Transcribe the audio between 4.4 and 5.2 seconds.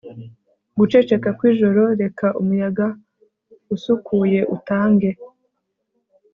utange